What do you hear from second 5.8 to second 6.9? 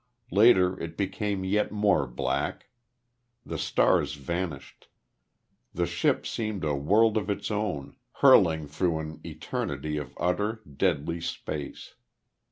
ship seemed a